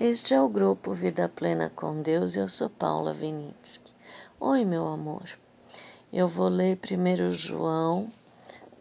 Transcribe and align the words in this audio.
Este 0.00 0.32
é 0.32 0.40
o 0.40 0.48
grupo 0.48 0.94
Vida 0.94 1.28
Plena 1.28 1.72
com 1.74 2.00
Deus 2.00 2.36
eu 2.36 2.48
sou 2.48 2.70
Paula 2.70 3.12
Vinitsky. 3.12 3.92
Oi, 4.38 4.64
meu 4.64 4.86
amor. 4.86 5.28
Eu 6.12 6.28
vou 6.28 6.46
ler 6.46 6.78
1 6.78 7.32
João 7.32 8.08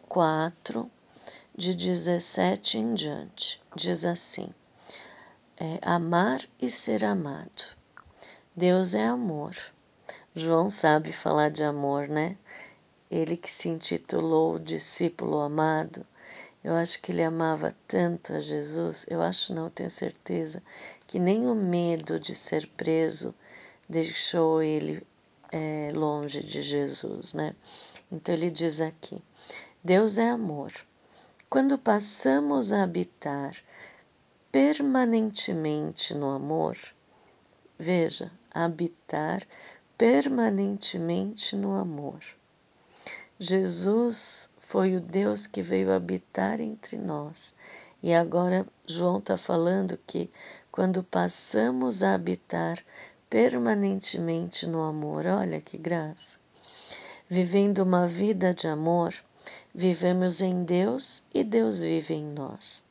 4, 0.07 0.87
de 1.55 1.73
17 1.73 2.77
em 2.77 2.93
diante. 2.93 3.59
Diz 3.75 4.05
assim: 4.05 4.49
é, 5.59 5.79
Amar 5.81 6.39
e 6.61 6.69
ser 6.69 7.03
amado. 7.03 7.65
Deus 8.55 8.93
é 8.93 9.07
amor. 9.07 9.55
João 10.35 10.69
sabe 10.69 11.11
falar 11.11 11.49
de 11.49 11.63
amor, 11.63 12.07
né? 12.07 12.37
Ele 13.09 13.35
que 13.35 13.49
se 13.49 13.67
intitulou 13.69 14.59
discípulo 14.59 15.39
amado 15.39 16.05
eu 16.67 16.75
acho 16.75 17.01
que 17.01 17.13
ele 17.13 17.23
amava 17.23 17.73
tanto 17.87 18.33
a 18.33 18.41
Jesus, 18.41 19.05
eu 19.09 19.21
acho 19.21 19.53
não, 19.53 19.69
tenho 19.69 19.89
certeza, 19.89 20.61
que 21.17 21.21
nem 21.21 21.47
o 21.47 21.55
medo 21.55 22.19
de 22.19 22.35
ser 22.35 22.67
preso 22.77 23.33
deixou 23.89 24.61
ele 24.61 25.01
é, 25.51 25.91
longe 25.91 26.43
de 26.43 26.61
Jesus, 26.61 27.33
né? 27.33 27.55
Então 28.11 28.35
ele 28.35 28.51
diz 28.51 28.79
aqui: 28.79 29.19
Deus 29.83 30.19
é 30.19 30.29
amor. 30.29 30.71
Quando 31.49 31.75
passamos 31.75 32.71
a 32.71 32.83
habitar 32.83 33.57
permanentemente 34.51 36.13
no 36.13 36.29
amor, 36.29 36.77
veja, 37.79 38.31
habitar 38.53 39.41
permanentemente 39.97 41.55
no 41.55 41.73
amor. 41.73 42.19
Jesus 43.39 44.53
foi 44.59 44.95
o 44.95 45.01
Deus 45.01 45.47
que 45.47 45.63
veio 45.63 45.91
habitar 45.91 46.61
entre 46.61 46.95
nós. 46.95 47.55
E 48.03 48.13
agora 48.13 48.67
João 48.85 49.17
está 49.17 49.35
falando 49.35 49.97
que 50.05 50.29
quando 50.77 51.01
passamos 51.01 52.03
a 52.03 52.13
habitar 52.13 52.77
permanentemente 53.27 54.67
no 54.67 54.83
amor, 54.83 55.25
olha 55.25 55.59
que 55.59 55.75
graça. 55.75 56.37
Vivendo 57.27 57.79
uma 57.79 58.05
vida 58.05 58.53
de 58.53 58.67
amor, 58.67 59.11
vivemos 59.73 60.39
em 60.39 60.63
Deus 60.63 61.25
e 61.33 61.43
Deus 61.43 61.79
vive 61.79 62.13
em 62.13 62.23
nós. 62.23 62.87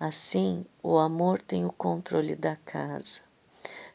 Assim, 0.00 0.64
o 0.82 0.96
amor 0.96 1.42
tem 1.42 1.66
o 1.66 1.70
controle 1.70 2.34
da 2.34 2.56
casa. 2.64 3.20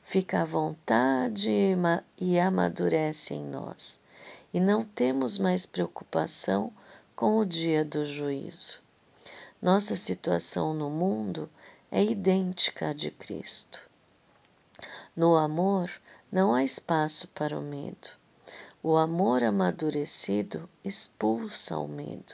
Fica 0.04 0.44
à 0.44 0.46
vontade 0.46 1.52
e 2.20 2.40
amadurece 2.40 3.34
em 3.34 3.44
nós. 3.44 4.00
E 4.54 4.60
não 4.60 4.86
temos 4.86 5.40
mais 5.40 5.66
preocupação 5.66 6.72
com 7.16 7.40
o 7.40 7.46
dia 7.48 7.84
do 7.84 8.06
juízo. 8.06 8.80
Nossa 9.60 9.98
situação 9.98 10.72
no 10.72 10.92
mundo 10.92 11.50
é 11.96 12.04
idêntica 12.04 12.90
à 12.90 12.94
de 12.94 13.12
Cristo. 13.12 13.80
No 15.16 15.36
amor 15.36 15.92
não 16.32 16.52
há 16.52 16.64
espaço 16.64 17.28
para 17.28 17.56
o 17.56 17.62
medo. 17.62 18.10
O 18.82 18.98
amor 18.98 19.44
amadurecido 19.44 20.68
expulsa 20.84 21.78
o 21.78 21.88
medo. 21.88 22.34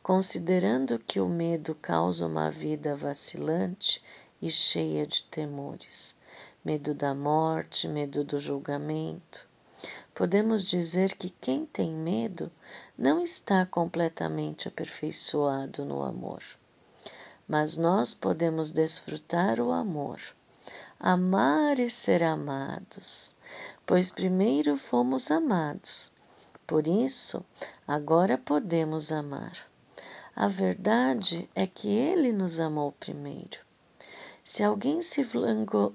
Considerando 0.00 0.96
que 0.96 1.18
o 1.18 1.28
medo 1.28 1.74
causa 1.74 2.24
uma 2.24 2.52
vida 2.52 2.94
vacilante 2.94 4.00
e 4.40 4.48
cheia 4.48 5.04
de 5.04 5.24
temores, 5.24 6.16
medo 6.64 6.94
da 6.94 7.12
morte, 7.12 7.88
medo 7.88 8.22
do 8.22 8.38
julgamento, 8.38 9.48
podemos 10.14 10.64
dizer 10.64 11.16
que 11.16 11.30
quem 11.30 11.66
tem 11.66 11.92
medo 11.92 12.48
não 12.96 13.20
está 13.20 13.66
completamente 13.66 14.68
aperfeiçoado 14.68 15.84
no 15.84 16.00
amor. 16.00 16.44
Mas 17.48 17.78
nós 17.78 18.12
podemos 18.12 18.70
desfrutar 18.72 19.58
o 19.58 19.72
amor, 19.72 20.20
amar 21.00 21.78
e 21.78 21.88
ser 21.88 22.22
amados, 22.22 23.34
pois 23.86 24.10
primeiro 24.10 24.76
fomos 24.76 25.30
amados. 25.30 26.12
Por 26.66 26.86
isso, 26.86 27.42
agora 27.86 28.36
podemos 28.36 29.10
amar. 29.10 29.66
A 30.36 30.46
verdade 30.46 31.48
é 31.54 31.66
que 31.66 31.88
Ele 31.88 32.32
nos 32.32 32.60
amou 32.60 32.92
primeiro. 32.92 33.58
Se 34.44 34.62
alguém 34.62 35.00
se 35.02 35.26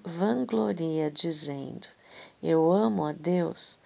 vangloria 0.04 1.10
dizendo, 1.10 1.88
Eu 2.42 2.72
amo 2.72 3.06
a 3.06 3.14
Deus, 3.14 3.80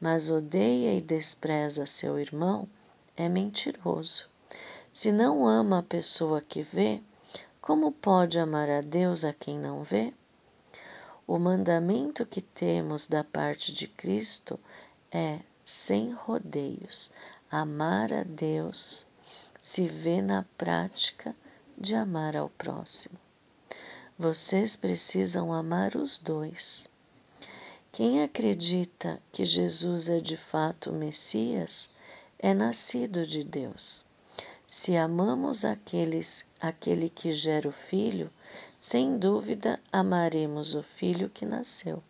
mas 0.00 0.30
odeia 0.30 0.94
e 0.94 1.00
despreza 1.00 1.84
seu 1.84 2.18
irmão, 2.18 2.68
é 3.16 3.28
mentiroso. 3.28 4.28
Se 4.92 5.12
não 5.12 5.46
ama 5.46 5.78
a 5.78 5.82
pessoa 5.82 6.40
que 6.40 6.62
vê, 6.62 7.00
como 7.70 7.92
pode 7.92 8.36
amar 8.36 8.68
a 8.68 8.80
Deus 8.80 9.24
a 9.24 9.32
quem 9.32 9.56
não 9.56 9.84
vê? 9.84 10.12
O 11.24 11.38
mandamento 11.38 12.26
que 12.26 12.40
temos 12.40 13.06
da 13.06 13.22
parte 13.22 13.72
de 13.72 13.86
Cristo 13.86 14.58
é, 15.08 15.38
sem 15.64 16.10
rodeios, 16.10 17.12
amar 17.48 18.12
a 18.12 18.24
Deus, 18.24 19.06
se 19.62 19.86
vê 19.86 20.20
na 20.20 20.44
prática 20.58 21.32
de 21.78 21.94
amar 21.94 22.34
ao 22.34 22.48
próximo. 22.48 23.16
Vocês 24.18 24.76
precisam 24.76 25.52
amar 25.52 25.94
os 25.94 26.18
dois. 26.18 26.88
Quem 27.92 28.20
acredita 28.20 29.22
que 29.30 29.44
Jesus 29.44 30.08
é 30.08 30.18
de 30.18 30.36
fato 30.36 30.90
o 30.90 30.94
Messias 30.94 31.94
é 32.36 32.52
nascido 32.52 33.24
de 33.24 33.44
Deus. 33.44 34.09
Se 34.72 34.96
amamos 34.96 35.64
aqueles, 35.64 36.48
aquele 36.60 37.08
que 37.10 37.32
gera 37.32 37.68
o 37.68 37.72
Filho, 37.72 38.30
sem 38.78 39.18
dúvida 39.18 39.80
amaremos 39.90 40.76
o 40.76 40.82
Filho 40.84 41.28
que 41.28 41.44
nasceu. 41.44 42.00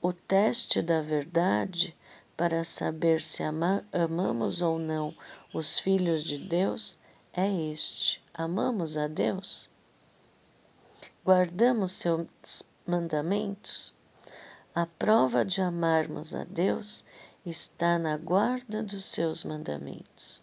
O 0.00 0.10
teste 0.10 0.80
da 0.80 1.02
verdade 1.02 1.94
para 2.34 2.64
saber 2.64 3.20
se 3.20 3.42
ama, 3.42 3.84
amamos 3.92 4.62
ou 4.62 4.78
não 4.78 5.14
os 5.52 5.78
filhos 5.78 6.24
de 6.24 6.38
Deus 6.38 6.98
é 7.30 7.46
este: 7.70 8.24
amamos 8.32 8.96
a 8.96 9.06
Deus? 9.06 9.70
Guardamos 11.22 11.92
seus 11.92 12.26
mandamentos? 12.86 13.94
A 14.74 14.86
prova 14.86 15.44
de 15.44 15.60
amarmos 15.60 16.34
a 16.34 16.44
Deus 16.44 17.04
está 17.44 17.98
na 17.98 18.16
guarda 18.16 18.82
dos 18.82 19.04
seus 19.04 19.44
mandamentos, 19.44 20.42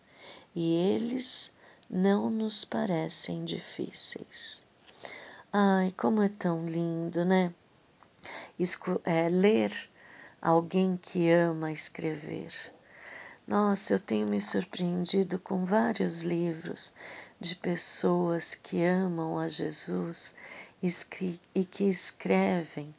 e 0.56 0.74
eles 0.75 1.53
não 1.90 2.30
nos 2.30 2.66
parecem 2.66 3.46
difíceis. 3.46 4.64
Ai, 5.52 5.94
como 5.97 6.22
é 6.22 6.30
tão 6.30 6.66
lindo, 6.66 7.24
né? 7.24 7.53
Esco 8.58 9.00
é, 9.03 9.30
ler 9.30 9.72
alguém 10.41 10.97
que 10.97 11.30
ama 11.30 11.72
escrever. 11.72 12.52
Nossa, 13.47 13.94
eu 13.94 14.00
tenho 14.00 14.28
me 14.28 14.40
surpreendido 14.40 15.38
com 15.40 15.66
vários 15.66 16.24
livros 16.24 16.94
de 17.40 17.56
pessoas 17.56 18.56
que 18.56 18.84
amam 18.84 19.38
a 19.38 19.47
Jesus 19.47 20.35
e 20.81 21.66
que 21.66 21.84
escrevem 21.85 22.94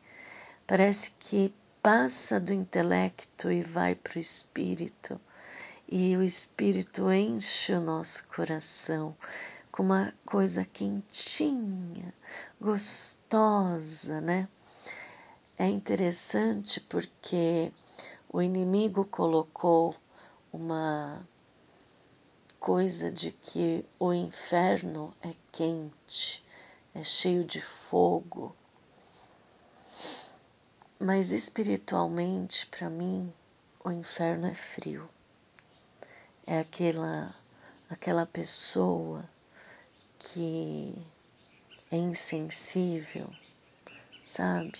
Parece 0.67 1.11
que 1.21 1.55
passa 1.83 2.41
do 2.41 2.51
intelecto 2.51 3.53
e 3.53 3.61
vai 3.63 3.95
para 3.95 4.17
o 4.17 4.21
espírito, 4.21 5.21
e 5.89 6.17
o 6.17 6.23
espírito 6.23 7.11
enche 7.11 7.73
o 7.75 7.81
nosso 7.81 8.27
coração 8.29 9.17
com 9.71 9.83
uma 9.83 10.15
coisa 10.25 10.65
quentinha, 10.65 12.15
gostosa, 12.61 14.21
né? 14.21 14.49
É 15.59 15.69
interessante 15.69 16.81
porque 16.81 17.73
o 18.33 18.41
inimigo 18.41 19.05
colocou 19.05 19.95
uma 20.53 21.27
coisa 22.59 23.11
de 23.13 23.31
que 23.31 23.85
o 23.99 24.13
inferno 24.13 25.15
é 25.23 25.35
quente, 25.53 26.45
é 26.95 27.05
cheio 27.05 27.45
de 27.45 27.61
fogo, 27.61 28.57
mas 30.99 31.33
espiritualmente, 31.33 32.67
para 32.67 32.89
mim, 32.89 33.33
o 33.85 33.91
inferno 33.91 34.47
é 34.47 34.55
frio. 34.55 35.14
É 36.47 36.61
aquela 36.61 37.35
aquela 37.89 38.27
pessoa 38.27 39.25
que 40.19 40.95
é 41.91 41.97
insensível, 41.97 43.31
sabe? 44.23 44.79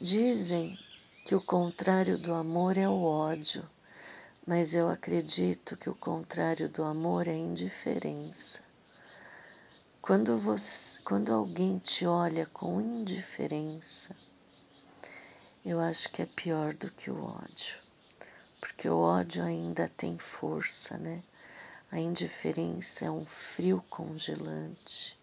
Dizem 0.00 0.78
que 1.24 1.34
o 1.34 1.40
contrário 1.40 2.18
do 2.18 2.34
amor 2.34 2.76
é 2.76 2.88
o 2.88 3.02
ódio, 3.02 3.68
mas 4.46 4.74
eu 4.74 4.90
acredito 4.90 5.76
que 5.76 5.88
o 5.88 5.94
contrário 5.94 6.68
do 6.68 6.82
amor 6.84 7.26
é 7.26 7.32
a 7.32 7.34
indiferença. 7.34 8.62
Quando, 10.02 10.36
você, 10.36 11.00
quando 11.02 11.32
alguém 11.32 11.78
te 11.78 12.04
olha 12.04 12.44
com 12.46 12.78
indiferença, 12.80 14.14
eu 15.64 15.80
acho 15.80 16.10
que 16.10 16.20
é 16.20 16.26
pior 16.26 16.74
do 16.74 16.90
que 16.90 17.10
o 17.10 17.24
ódio, 17.24 17.78
porque 18.74 18.88
o 18.88 18.98
ódio 18.98 19.44
ainda 19.44 19.88
tem 19.96 20.18
força, 20.18 20.98
né? 20.98 21.22
A 21.92 22.00
indiferença 22.00 23.04
é 23.04 23.10
um 23.10 23.24
frio 23.24 23.80
congelante, 23.88 25.16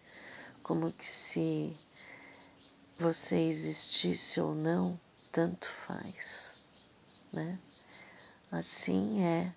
como 0.62 0.90
que 0.90 1.06
se 1.06 1.76
você 2.98 3.36
existisse 3.36 4.40
ou 4.40 4.54
não, 4.54 4.98
tanto 5.30 5.68
faz, 5.68 6.56
né? 7.30 7.58
Assim 8.50 9.22
é 9.22 9.52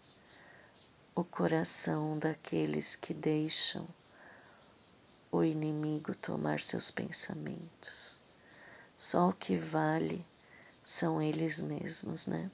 o 1.15 1.23
coração 1.23 2.19
daqueles 2.19 2.97
que 2.97 3.13
deixam 3.13 3.87
o 5.31 5.41
inimigo 5.41 6.13
tomar 6.15 6.59
seus 6.59 6.91
pensamentos. 6.91 8.19
Só 8.97 9.29
o 9.29 9.33
que 9.33 9.57
vale 9.57 10.25
são 10.83 11.21
eles 11.21 11.61
mesmos, 11.61 12.27
né? 12.27 12.51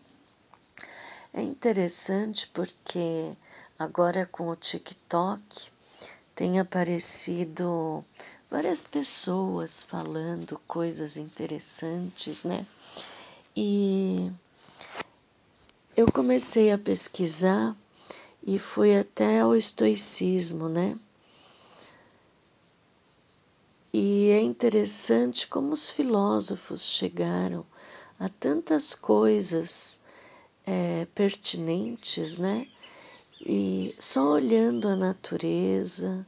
É 1.34 1.42
interessante 1.42 2.48
porque 2.54 3.32
agora 3.80 4.26
com 4.26 4.50
o 4.50 4.56
TikTok 4.56 5.42
tem 6.36 6.60
aparecido 6.60 8.04
várias 8.50 8.86
pessoas 8.86 9.82
falando 9.84 10.60
coisas 10.68 11.16
interessantes, 11.16 12.44
né? 12.44 12.66
E 13.56 14.30
eu 15.96 16.12
comecei 16.12 16.70
a 16.70 16.78
pesquisar 16.78 17.76
e 18.44 18.60
fui 18.60 18.98
até 18.98 19.46
o 19.46 19.56
estoicismo, 19.56 20.68
né? 20.68 20.98
E 23.94 24.32
é 24.32 24.42
interessante 24.42 25.48
como 25.48 25.72
os 25.72 25.92
filósofos 25.92 26.84
chegaram 26.84 27.66
a 28.20 28.28
tantas 28.28 28.94
coisas 28.94 30.02
é, 30.66 31.06
pertinentes, 31.14 32.40
né? 32.40 32.68
E 33.40 33.96
só 33.98 34.34
olhando 34.34 34.88
a 34.88 34.96
natureza, 34.96 36.26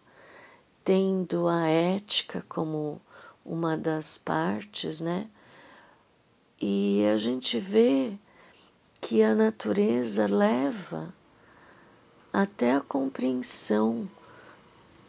tendo 0.83 1.47
a 1.47 1.67
ética 1.67 2.43
como 2.49 2.99
uma 3.45 3.77
das 3.77 4.17
partes, 4.17 4.99
né? 4.99 5.29
E 6.59 7.05
a 7.11 7.15
gente 7.17 7.59
vê 7.59 8.17
que 8.99 9.21
a 9.21 9.35
natureza 9.35 10.27
leva 10.27 11.13
até 12.31 12.73
a 12.73 12.81
compreensão 12.81 14.09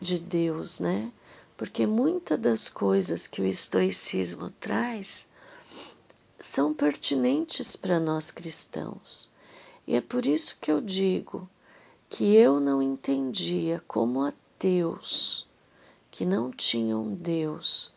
de 0.01 0.21
Deus, 0.21 0.81
né? 0.81 1.13
Porque 1.57 1.87
muitas 1.87 2.39
das 2.39 2.69
coisas 2.69 3.27
que 3.27 3.41
o 3.41 3.47
estoicismo 3.47 4.51
traz 4.61 5.29
são 6.45 6.75
pertinentes 6.75 7.75
para 7.75 7.99
nós 7.99 8.31
cristãos. 8.31 9.33
E 9.87 9.97
é 9.97 10.01
por 10.03 10.27
isso 10.27 10.59
que 10.61 10.71
eu 10.71 10.79
digo 10.79 11.49
que 12.11 12.37
eu 12.37 12.61
não 12.61 12.83
entendia 12.83 13.83
como 13.89 14.21
ateus 14.21 15.47
que 16.11 16.27
não 16.27 16.53
tinham 16.53 17.15
Deus 17.15 17.95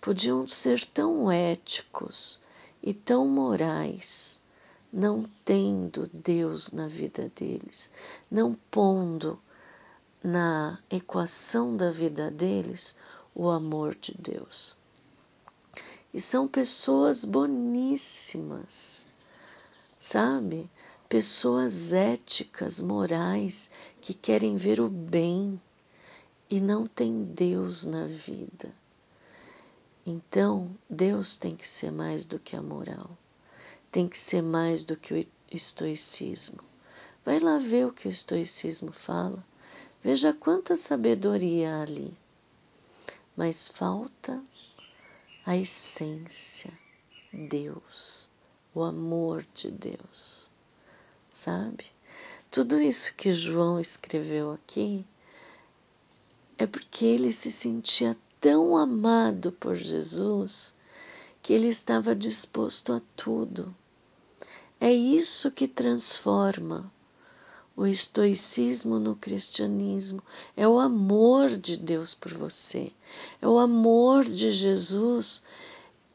podiam 0.00 0.46
ser 0.46 0.84
tão 0.84 1.28
éticos 1.28 2.40
e 2.80 2.94
tão 2.94 3.26
morais, 3.26 4.44
não 4.92 5.28
tendo 5.44 6.08
Deus 6.14 6.70
na 6.70 6.86
vida 6.86 7.32
deles, 7.34 7.92
não 8.30 8.54
pondo 8.70 9.40
na 10.22 10.78
equação 10.88 11.76
da 11.76 11.90
vida 11.90 12.30
deles 12.30 12.96
o 13.34 13.50
amor 13.50 13.96
de 13.96 14.14
Deus. 14.16 14.77
E 16.12 16.20
são 16.20 16.48
pessoas 16.48 17.24
boníssimas, 17.24 19.06
sabe? 19.98 20.70
Pessoas 21.08 21.92
éticas, 21.92 22.80
morais, 22.80 23.70
que 24.00 24.14
querem 24.14 24.56
ver 24.56 24.80
o 24.80 24.88
bem 24.88 25.60
e 26.50 26.60
não 26.60 26.86
tem 26.86 27.24
Deus 27.24 27.84
na 27.84 28.06
vida. 28.06 28.72
Então, 30.06 30.70
Deus 30.88 31.36
tem 31.36 31.54
que 31.54 31.68
ser 31.68 31.92
mais 31.92 32.24
do 32.24 32.38
que 32.38 32.56
a 32.56 32.62
moral, 32.62 33.10
tem 33.92 34.08
que 34.08 34.16
ser 34.16 34.42
mais 34.42 34.84
do 34.84 34.96
que 34.96 35.12
o 35.12 35.26
estoicismo. 35.52 36.60
Vai 37.24 37.38
lá 37.38 37.58
ver 37.58 37.86
o 37.86 37.92
que 37.92 38.08
o 38.08 38.10
estoicismo 38.10 38.90
fala. 38.90 39.44
Veja 40.02 40.32
quanta 40.32 40.76
sabedoria 40.76 41.74
há 41.74 41.82
ali. 41.82 42.14
Mas 43.36 43.68
falta 43.68 44.42
a 45.48 45.56
essência, 45.56 46.70
Deus, 47.32 48.30
o 48.74 48.82
amor 48.82 49.42
de 49.54 49.70
Deus, 49.70 50.50
sabe? 51.30 51.86
Tudo 52.50 52.78
isso 52.78 53.14
que 53.14 53.32
João 53.32 53.80
escreveu 53.80 54.52
aqui 54.52 55.06
é 56.58 56.66
porque 56.66 57.06
ele 57.06 57.32
se 57.32 57.50
sentia 57.50 58.14
tão 58.38 58.76
amado 58.76 59.50
por 59.52 59.74
Jesus 59.74 60.76
que 61.40 61.54
ele 61.54 61.68
estava 61.68 62.14
disposto 62.14 62.92
a 62.92 63.00
tudo. 63.16 63.74
É 64.78 64.92
isso 64.92 65.50
que 65.50 65.66
transforma 65.66 66.92
o 67.78 67.86
estoicismo 67.86 68.98
no 68.98 69.14
cristianismo. 69.14 70.20
É 70.56 70.66
o 70.66 70.80
amor 70.80 71.48
de 71.48 71.76
Deus 71.76 72.12
por 72.12 72.34
você. 72.34 72.90
É 73.40 73.46
o 73.46 73.56
amor 73.56 74.24
de 74.24 74.50
Jesus 74.50 75.44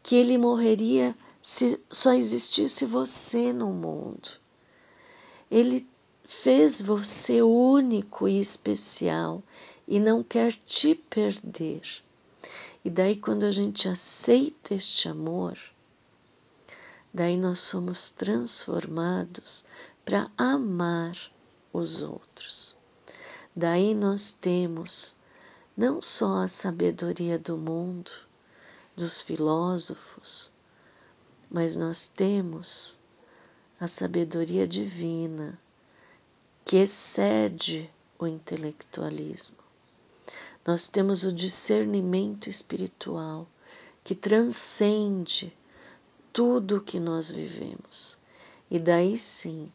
que 0.03 0.17
ele 0.17 0.37
morreria 0.37 1.15
se 1.41 1.79
só 1.89 2.11
existisse 2.11 2.85
você 2.85 3.53
no 3.53 3.67
mundo. 3.67 4.41
Ele 5.49 5.87
fez 6.25 6.81
você 6.81 7.41
único 7.41 8.27
e 8.27 8.41
especial 8.41 9.41
e 9.87 10.01
não 10.01 10.21
quer 10.21 10.51
te 10.51 10.93
perder. 10.93 11.81
E 12.83 12.89
daí, 12.89 13.15
quando 13.15 13.45
a 13.45 13.51
gente 13.51 13.87
aceita 13.87 14.75
este 14.75 15.07
amor, 15.07 15.57
daí 17.13 17.37
nós 17.37 17.59
somos 17.59 18.11
transformados 18.11 19.63
para 20.03 20.29
amar 20.37 21.15
os 21.73 22.03
outros. 22.03 22.77
Daí 23.55 23.95
nós 23.95 24.31
temos 24.31 25.17
não 25.75 26.01
só 26.01 26.43
a 26.43 26.47
sabedoria 26.47 27.39
do 27.39 27.57
mundo, 27.57 28.11
dos 28.95 29.21
filósofos, 29.21 30.51
mas 31.49 31.75
nós 31.75 32.07
temos 32.07 32.99
a 33.79 33.87
sabedoria 33.87 34.67
divina 34.67 35.59
que 36.63 36.77
excede 36.77 37.89
o 38.19 38.27
intelectualismo. 38.27 39.57
Nós 40.65 40.87
temos 40.87 41.23
o 41.23 41.33
discernimento 41.33 42.49
espiritual 42.49 43.47
que 44.03 44.15
transcende 44.15 45.55
tudo 46.31 46.77
o 46.77 46.81
que 46.81 46.99
nós 46.99 47.31
vivemos. 47.31 48.17
E 48.71 48.79
daí 48.79 49.17
sim 49.17 49.71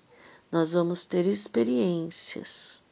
nós 0.50 0.73
vamos 0.73 1.05
ter 1.05 1.26
experiências 1.26 2.83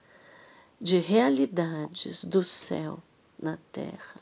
de 0.80 0.98
realidades 0.98 2.24
do 2.24 2.42
céu 2.42 3.02
na 3.38 3.56
terra, 3.72 4.20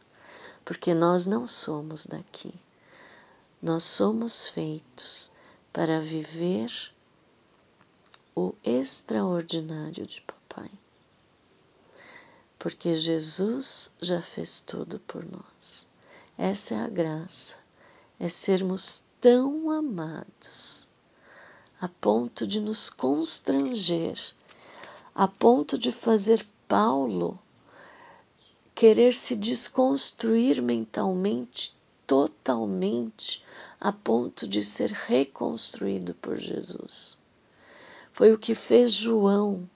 porque 0.65 0.95
nós 0.95 1.27
não 1.27 1.47
somos 1.47 2.07
daqui. 2.07 2.55
Nós 3.61 3.83
somos 3.83 4.49
feitos 4.49 5.33
para 5.73 6.01
viver 6.01 6.71
o 8.37 8.55
extraordinário 8.63 10.07
de 10.07 10.21
Papai. 10.21 10.71
Porque 12.59 12.95
Jesus 12.95 13.95
já 14.01 14.21
fez 14.23 14.61
tudo 14.61 15.01
por 15.01 15.25
nós. 15.25 15.87
Essa 16.39 16.75
é 16.75 16.79
a 16.79 16.89
graça, 16.89 17.57
é 18.21 18.29
sermos 18.29 19.03
tão 19.21 19.71
amados 19.71 20.84
a 21.85 21.89
ponto 22.01 22.47
de 22.47 22.61
nos 22.61 22.89
constranger, 22.89 24.19
a 25.15 25.29
ponto 25.29 25.77
de 25.77 25.93
fazer 25.93 26.47
Paulo 26.67 27.39
querer 28.75 29.13
se 29.13 29.37
desconstruir 29.37 30.63
mentalmente, 30.63 31.77
totalmente, 32.07 33.45
a 33.79 33.93
ponto 33.93 34.49
de 34.49 34.65
ser 34.65 34.93
reconstruído 34.93 36.15
por 36.15 36.39
Jesus. 36.39 37.19
Foi 38.11 38.33
o 38.33 38.39
que 38.39 38.55
fez 38.55 38.91
João 38.91 39.69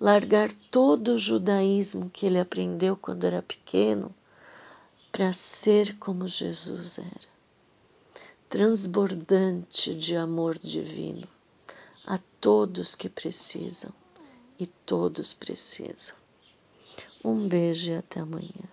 largar 0.00 0.50
todo 0.70 1.08
o 1.08 1.18
judaísmo 1.18 2.08
que 2.08 2.24
ele 2.24 2.40
aprendeu 2.40 2.96
quando 2.96 3.26
era 3.26 3.42
pequeno 3.42 4.10
para 5.12 5.34
ser 5.34 5.98
como 5.98 6.26
Jesus 6.26 6.96
era, 6.96 7.28
transbordante 8.48 9.94
de 9.94 10.16
amor 10.16 10.58
divino 10.58 11.28
a 12.04 12.18
todos 12.40 12.94
que 12.94 13.08
precisam 13.08 13.92
e 14.58 14.66
todos 14.66 15.32
precisam. 15.32 16.16
Um 17.24 17.48
beijo 17.48 17.92
e 17.92 17.96
até 17.96 18.20
amanhã. 18.20 18.68